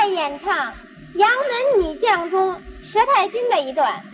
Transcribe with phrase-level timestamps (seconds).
[0.00, 0.72] 在演唱
[1.12, 4.09] 杨门女将中佘太君的一段。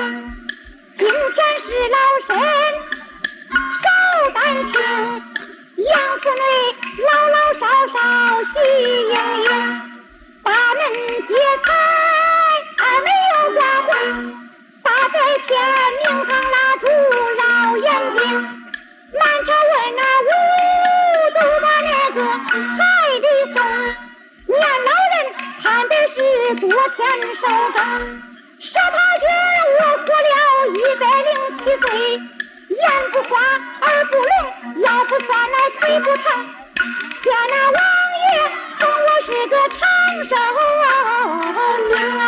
[0.00, 1.96] 今天是老
[2.26, 2.28] 身
[3.80, 3.84] 手
[4.32, 4.38] 担
[4.72, 4.72] 请，
[5.84, 6.42] 杨子女
[7.04, 7.94] 老老少少
[8.44, 8.48] 喜
[9.02, 9.12] 盈
[9.44, 9.46] 盈
[10.42, 10.80] 把门
[11.28, 11.30] 揭
[11.62, 11.68] 开
[12.78, 13.88] 二门又挂红
[14.82, 15.14] 大白
[15.46, 15.48] 天
[16.02, 16.82] 明堂蜡烛
[17.36, 17.42] 绕
[17.76, 18.18] 眼睛
[19.12, 19.78] 满朝文
[20.24, 20.32] 武
[21.34, 22.16] 都把那个
[22.48, 22.80] 抬
[23.20, 23.56] 的送，
[24.46, 25.14] 年老人
[25.60, 26.16] 盼的是
[26.56, 26.64] 多
[26.96, 26.98] 添
[27.36, 27.42] 寿
[27.74, 27.78] 增
[28.62, 29.24] 杀他爹，
[29.80, 30.36] 我活了
[30.76, 31.88] 一百零七岁。
[32.68, 33.32] 眼不花，
[33.80, 34.30] 耳不聋，
[34.82, 36.22] 腰不酸，来腿不疼。
[37.22, 37.80] 见那王
[38.20, 38.22] 爷
[38.78, 39.80] 称我是个长
[40.28, 40.32] 寿
[41.88, 42.22] 命啊！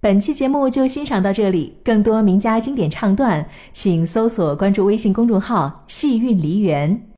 [0.00, 7.08] 本期节目就欣赏到这里，更多名家经典唱段，请搜索关注微信公众号“戏韵梨园”。